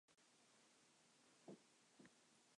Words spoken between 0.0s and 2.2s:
Anyone could live with that.